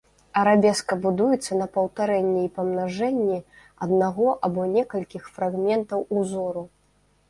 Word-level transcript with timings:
Арабеска 0.43 0.95
будуецца 1.03 1.57
на 1.59 1.67
паўтарэнні 1.75 2.41
і 2.47 2.51
памнажэнні 2.57 3.39
аднаго 3.89 4.27
або 4.49 4.61
некалькіх 4.75 5.23
фрагментаў 5.39 5.99
ўзору. 6.21 6.71